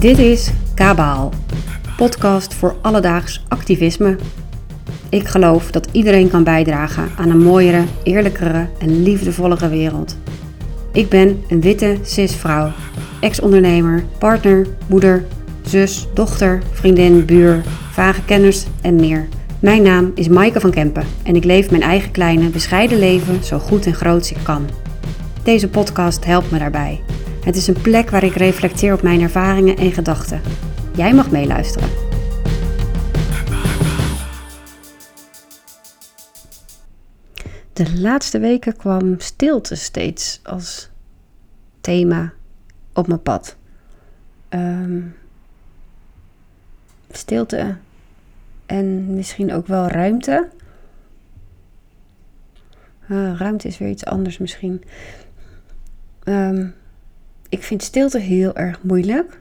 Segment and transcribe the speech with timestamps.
[0.00, 1.32] Dit is Kabaal,
[1.96, 4.16] podcast voor alledaags activisme.
[5.08, 10.16] Ik geloof dat iedereen kan bijdragen aan een mooiere, eerlijkere en liefdevollere wereld.
[10.92, 12.70] Ik ben een witte cis-vrouw,
[13.20, 15.24] ex-ondernemer, partner, moeder,
[15.62, 19.28] zus, dochter, vriendin, buur, vage kenners en meer.
[19.58, 23.58] Mijn naam is Maaike van Kempen en ik leef mijn eigen kleine, bescheiden leven zo
[23.58, 24.68] goed en groot als ik kan.
[25.42, 27.00] Deze podcast helpt me daarbij.
[27.50, 30.40] Het is een plek waar ik reflecteer op mijn ervaringen en gedachten.
[30.96, 31.88] Jij mag meeluisteren.
[37.72, 40.90] De laatste weken kwam stilte steeds als
[41.80, 42.32] thema
[42.92, 43.56] op mijn pad.
[44.48, 45.00] Ehm,
[47.10, 47.76] stilte
[48.66, 50.48] en misschien ook wel ruimte.
[53.08, 54.82] Ah, ruimte is weer iets anders misschien.
[56.24, 56.68] Ehm,
[57.50, 59.38] ik vind stilte heel erg moeilijk.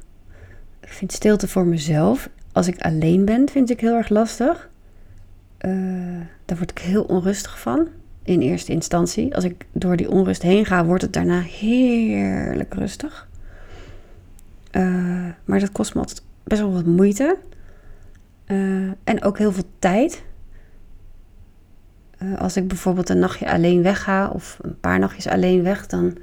[0.80, 2.30] Ik vind stilte voor mezelf.
[2.52, 4.70] Als ik alleen ben, vind ik heel erg lastig.
[5.66, 7.88] Uh, daar word ik heel onrustig van.
[8.24, 9.36] In eerste instantie.
[9.36, 13.28] Als ik door die onrust heen ga, wordt het daarna heerlijk rustig.
[14.72, 17.38] Uh, maar dat kost me altijd best wel wat moeite.
[18.48, 20.24] Uh, en ook heel veel tijd.
[22.38, 26.18] als ik bijvoorbeeld een nachtje alleen wegga of een paar nachtjes alleen weg, dan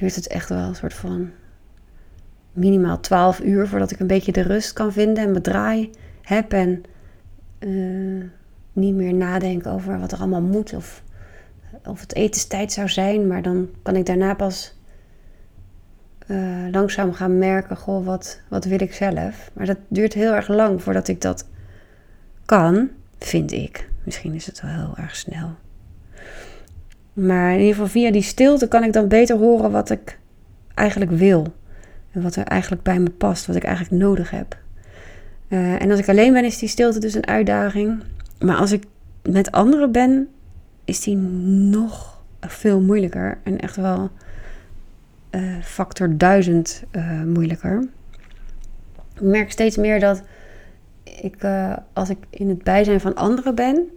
[0.00, 1.30] duurt het echt wel een soort van
[2.52, 5.90] minimaal 12 uur voordat ik een beetje de rust kan vinden en mijn draai
[6.22, 6.82] heb en
[7.58, 8.24] uh,
[8.72, 11.02] niet meer nadenken over wat er allemaal moet of,
[11.84, 13.26] of het etenstijd zou zijn.
[13.26, 14.74] Maar dan kan ik daarna pas
[16.26, 19.50] uh, langzaam gaan merken, goh, wat, wat wil ik zelf.
[19.52, 21.48] Maar dat duurt heel erg lang voordat ik dat
[22.44, 23.88] kan, vind ik.
[24.04, 25.50] Misschien is het wel heel erg snel.
[27.20, 30.18] Maar in ieder geval via die stilte kan ik dan beter horen wat ik
[30.74, 31.46] eigenlijk wil.
[32.10, 34.58] En wat er eigenlijk bij me past, wat ik eigenlijk nodig heb.
[35.48, 38.02] Uh, en als ik alleen ben, is die stilte dus een uitdaging.
[38.38, 38.84] Maar als ik
[39.22, 40.28] met anderen ben,
[40.84, 43.38] is die nog veel moeilijker.
[43.42, 44.10] En echt wel
[45.30, 47.88] uh, factor duizend uh, moeilijker.
[49.14, 50.22] Ik merk steeds meer dat
[51.04, 51.36] ik,
[51.92, 53.88] als ik in het bijzijn van anderen ben,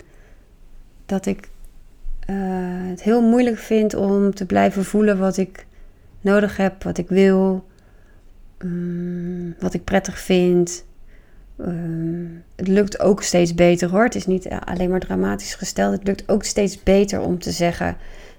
[1.05, 1.51] dat ik
[2.29, 2.35] uh,
[2.89, 5.65] het heel moeilijk vind om te blijven voelen wat ik
[6.21, 7.65] nodig heb, wat ik wil,
[8.57, 10.85] um, wat ik prettig vind.
[11.57, 14.03] Um, het lukt ook steeds beter hoor.
[14.03, 15.93] Het is niet alleen maar dramatisch gesteld.
[15.93, 17.97] Het lukt ook steeds beter om te zeggen: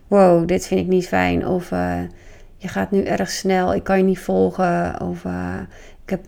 [0.09, 1.47] Wow, dit vind ik niet fijn.
[1.47, 2.01] Of uh,
[2.57, 5.01] je gaat nu erg snel, ik kan je niet volgen.
[5.01, 5.59] Of uh,
[6.05, 6.25] ik heb,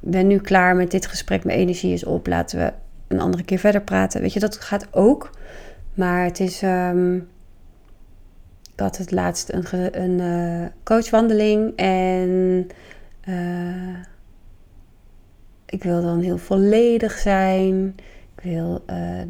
[0.00, 2.26] ben nu klaar met dit gesprek, mijn energie is op.
[2.26, 2.72] Laten we
[3.08, 4.20] een andere keer verder praten.
[4.20, 5.30] Weet je, dat gaat ook.
[5.94, 6.62] Maar het is.
[6.62, 7.28] Um,
[8.74, 12.66] ik had het laatst een, een uh, coachwandeling en
[13.28, 13.96] uh,
[15.66, 17.94] ik wil dan heel volledig zijn.
[18.36, 19.20] Ik wil uh,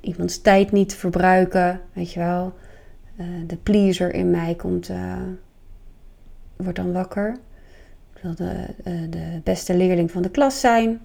[0.00, 2.52] iemands tijd niet verbruiken, weet je wel.
[3.46, 4.90] de pleaser in mij komt,
[6.56, 7.36] wordt dan wakker.
[8.14, 8.66] Ik wil de,
[9.10, 11.00] de beste leerling van de klas zijn.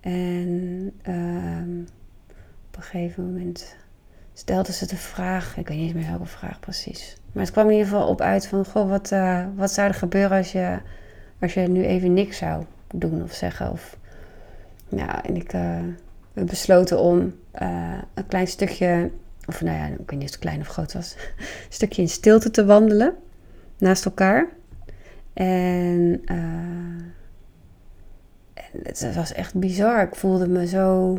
[0.00, 1.80] En ehm,
[2.68, 3.76] op een gegeven moment
[4.38, 7.16] stelde ze de vraag, ik weet niet meer welke vraag precies.
[7.32, 9.94] Maar het kwam in ieder geval op uit van, goh, wat, uh, wat zou er
[9.94, 10.78] gebeuren als je,
[11.40, 12.64] als je nu even niks zou
[12.94, 13.70] doen of zeggen?
[13.70, 13.98] Of,
[14.88, 15.78] ja, en ik uh,
[16.32, 19.10] we besloten om uh, een klein stukje,
[19.46, 22.08] of nou ja, ik weet niet of het klein of groot was, een stukje in
[22.08, 23.14] stilte te wandelen
[23.78, 24.48] naast elkaar.
[25.32, 27.14] En, en
[28.82, 30.02] het was echt bizar.
[30.02, 31.18] Ik voelde me zo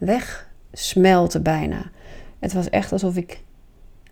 [0.00, 1.90] wegsmelten bijna.
[2.38, 3.40] Het was echt alsof ik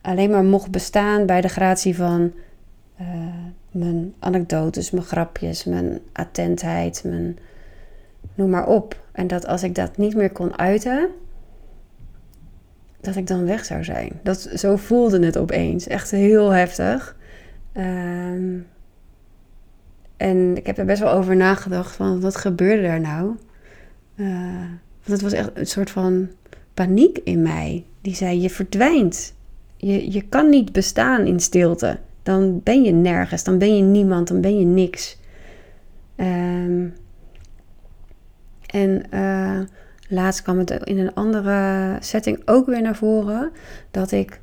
[0.01, 2.33] alleen maar mocht bestaan bij de gratie van
[3.01, 3.07] uh,
[3.71, 7.39] mijn anekdotes, mijn grapjes, mijn attentheid, mijn
[8.35, 9.01] noem maar op.
[9.13, 11.09] En dat als ik dat niet meer kon uiten,
[13.01, 14.21] dat ik dan weg zou zijn.
[14.23, 15.87] Dat, zo voelde het opeens.
[15.87, 17.17] Echt heel heftig.
[17.77, 18.67] Um,
[20.17, 23.37] en ik heb er best wel over nagedacht van wat gebeurde daar nou?
[24.17, 24.65] Uh,
[25.09, 26.29] want het was echt een soort van
[26.75, 27.85] paniek in mij.
[28.01, 29.35] Die zei: Je verdwijnt.
[29.77, 31.99] Je, je kan niet bestaan in stilte.
[32.23, 33.45] Dan ben je nergens.
[33.45, 34.29] Dan ben je niemand.
[34.29, 35.19] Dan ben je niks.
[36.17, 36.95] Um,
[38.67, 39.61] en uh,
[40.09, 43.51] laatst kwam het in een andere setting ook weer naar voren.
[43.91, 44.41] Dat ik,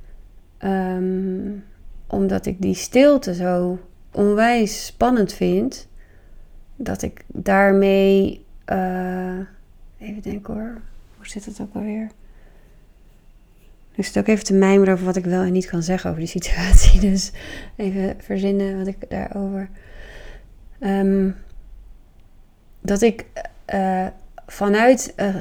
[0.64, 1.64] um,
[2.08, 3.80] omdat ik die stilte zo
[4.12, 5.88] onwijs spannend vind,
[6.76, 8.46] dat ik daarmee.
[8.72, 9.40] Uh,
[9.98, 10.82] Even denken hoor.
[11.16, 12.10] Hoe zit het ook alweer?
[13.96, 16.22] Nu zit ook even te mijmeren over wat ik wel en niet kan zeggen over
[16.22, 17.00] die situatie.
[17.10, 17.32] Dus
[17.76, 19.70] even verzinnen wat ik daarover.
[20.80, 21.30] Ehm,
[22.82, 23.26] dat ik
[23.74, 24.08] uh,
[24.48, 25.36] vanuit uh,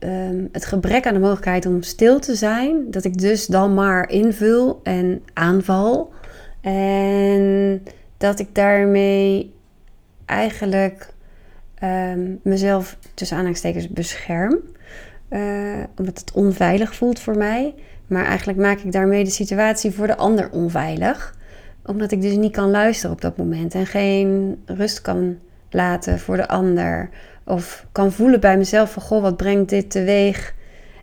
[0.00, 4.08] uh, het gebrek aan de mogelijkheid om stil te zijn, dat ik dus dan maar
[4.08, 6.12] invul en aanval.
[6.60, 7.82] En
[8.16, 9.54] dat ik daarmee
[10.24, 11.12] eigenlijk
[11.82, 14.58] um, mezelf tussen aanhalingstekens bescherm.
[15.30, 17.74] Uh, omdat het onveilig voelt voor mij.
[18.06, 21.34] Maar eigenlijk maak ik daarmee de situatie voor de ander onveilig.
[21.84, 23.74] Omdat ik dus niet kan luisteren op dat moment.
[23.74, 25.38] En geen rust kan
[25.70, 27.10] laten voor de ander.
[27.44, 30.54] Of kan voelen bij mezelf van, goh, wat brengt dit teweeg?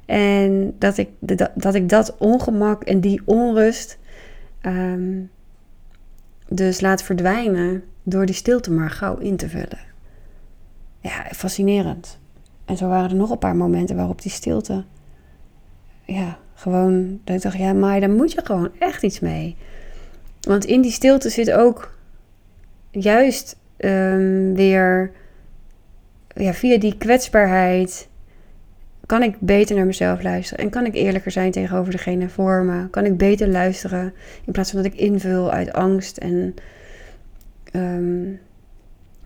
[0.06, 3.98] En dat ik dat, dat, ik dat ongemak en die onrust
[4.62, 5.30] um,
[6.50, 9.80] dus laat verdwijnen door die stilte maar gauw in te vullen.
[11.08, 12.20] Ja, fascinerend.
[12.66, 14.84] En zo waren er nog een paar momenten waarop die stilte,
[16.06, 19.56] ja, gewoon, dat ik dacht, ja, maar daar moet je gewoon echt iets mee.
[20.42, 21.98] Want in die stilte zit ook
[22.92, 25.12] juist um, weer,
[26.28, 28.10] ja, via die kwetsbaarheid,
[29.06, 30.64] kan ik beter naar mezelf luisteren.
[30.64, 32.90] En kan ik eerlijker zijn tegenover degene voor me.
[32.90, 34.14] Kan ik beter luisteren
[34.46, 36.18] in plaats van dat ik invul uit angst.
[36.18, 36.56] En,
[37.74, 38.40] um,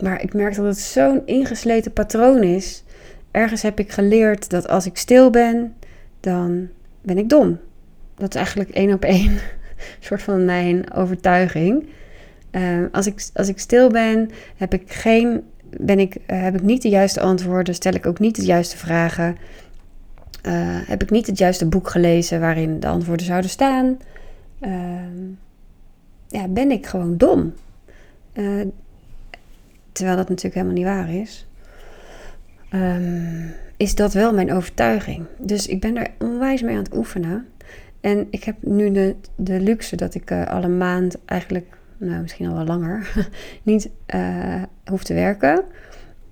[0.01, 2.83] maar ik merk dat het zo'n ingesleten patroon is
[3.31, 5.75] ergens heb ik geleerd dat als ik stil ben,
[6.19, 6.69] dan
[7.01, 7.59] ben ik dom.
[8.15, 9.38] Dat is eigenlijk één op één
[10.00, 11.88] soort van mijn overtuiging.
[12.51, 15.44] Uh, als, ik, als ik stil ben, heb ik, geen,
[15.77, 18.77] ben ik, uh, heb ik niet de juiste antwoorden, stel ik ook niet de juiste
[18.77, 19.38] vragen.
[20.45, 20.53] Uh,
[20.88, 23.98] heb ik niet het juiste boek gelezen waarin de antwoorden zouden staan.
[24.59, 25.27] Ehm,
[26.27, 27.53] ja, ben ik gewoon dom.
[29.91, 31.47] Terwijl dat natuurlijk helemaal niet waar is
[32.73, 35.25] um, is dat wel mijn overtuiging.
[35.38, 37.47] Dus ik ben er onwijs mee aan het oefenen.
[38.01, 42.47] En ik heb nu de, de luxe dat ik uh, alle maand eigenlijk, nou misschien
[42.47, 43.29] al wel langer,
[43.63, 45.63] niet uh, hoef te werken.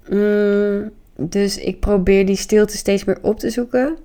[0.09, 3.97] Mm, dus ik probeer die stilte steeds meer op te zoeken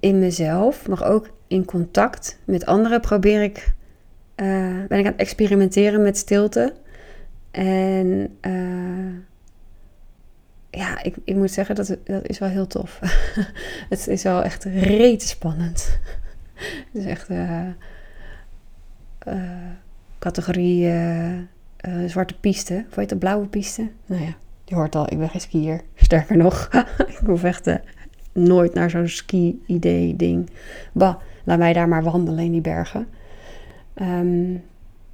[0.00, 3.00] in mezelf, maar ook in contact met anderen.
[3.00, 3.72] Probeer ik,
[4.36, 4.46] uh,
[4.88, 6.72] ben ik aan het experimenteren met stilte.
[7.50, 8.38] En
[10.70, 12.98] ja, ik, ik moet zeggen, dat, dat is wel heel tof.
[13.88, 15.98] het is wel echt reet spannend.
[16.92, 17.66] het is echt uh,
[19.28, 19.42] uh,
[20.18, 21.38] categorie uh,
[22.06, 22.84] zwarte piste.
[22.88, 23.90] Of heet dat, blauwe piste?
[24.06, 25.80] Nou ja, je hoort al, ik ben geen skier.
[25.94, 26.68] Sterker nog,
[27.20, 27.70] ik hoef echt
[28.32, 30.50] nooit naar zo'n ski-idee ding.
[30.92, 31.14] Bah,
[31.44, 33.06] laat mij daar maar wandelen in die bergen.
[33.94, 34.62] Um,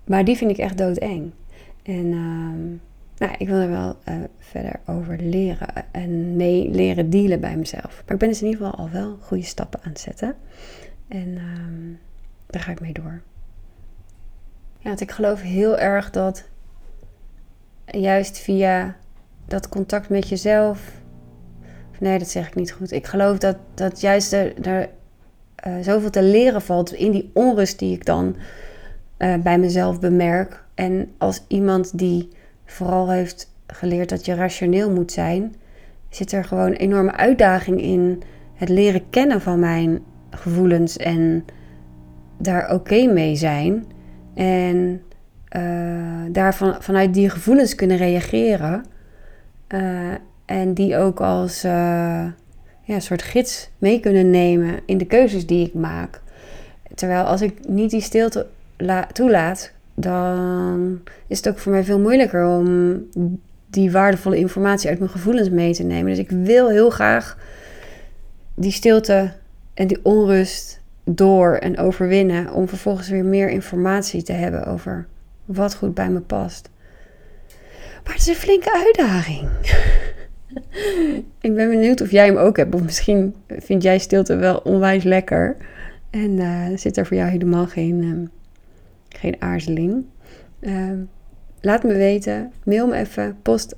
[0.04, 1.32] maar die vind ik echt doodeng.
[1.86, 2.12] En...
[2.12, 2.80] Um,
[3.18, 8.02] nou, ik wil er wel uh, verder over leren en mee leren dealen bij mezelf.
[8.04, 10.34] Maar ik ben dus in ieder geval al wel goede stappen aan het zetten.
[11.08, 11.98] En um,
[12.46, 13.22] daar ga ik mee door.
[14.78, 16.48] Ja, want ik geloof heel erg dat
[17.84, 18.96] juist via
[19.46, 20.92] dat contact met jezelf.
[22.00, 22.92] Nee, dat zeg ik niet goed.
[22.92, 24.88] Ik geloof dat, dat juist er,
[25.66, 28.36] uh, zoveel te leren valt in die onrust die ik dan
[29.18, 30.64] uh, bij mezelf bemerk.
[30.76, 32.28] En als iemand die
[32.64, 35.54] vooral heeft geleerd dat je rationeel moet zijn,
[36.08, 38.22] zit er gewoon een enorme uitdaging in
[38.54, 40.00] het leren kennen van mijn
[40.30, 41.44] gevoelens en
[42.38, 43.84] daar oké mee zijn.
[44.34, 45.02] En
[45.56, 48.84] uh, daar vanuit die gevoelens kunnen reageren.
[49.68, 50.12] Uh,
[50.44, 51.70] en die ook als uh,
[52.82, 56.20] ja, een soort gids mee kunnen nemen in de keuzes die ik maak.
[56.94, 58.46] Terwijl als ik niet die stilte
[59.12, 63.02] toelaat, dan is het ook voor mij veel moeilijker om
[63.70, 66.10] die waardevolle informatie uit mijn gevoelens mee te nemen.
[66.10, 67.38] Dus ik wil heel graag
[68.54, 69.32] die stilte
[69.74, 75.06] en die onrust door en overwinnen om vervolgens weer meer informatie te hebben over
[75.44, 76.70] wat goed bij me past.
[78.04, 79.48] Maar het is een flinke uitdaging.
[81.40, 82.74] ik ben benieuwd of jij hem ook hebt.
[82.74, 85.56] Of misschien vind jij stilte wel onwijs lekker.
[86.10, 88.28] En uh, zit er voor jou helemaal geen uh,
[89.18, 90.04] geen aarzeling.
[90.60, 90.92] Uh,
[91.60, 92.52] laat me weten.
[92.64, 93.36] Mail me even.
[93.42, 93.74] Post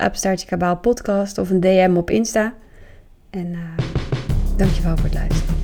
[0.46, 2.54] Kabaal podcast of een DM op Insta.
[3.30, 3.58] En uh,
[4.56, 5.56] dankjewel voor het luisteren.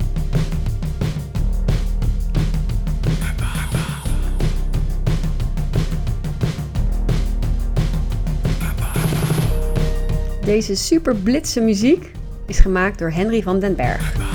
[10.45, 12.11] Deze super blitse muziek
[12.45, 14.34] is gemaakt door Henry van den Berg.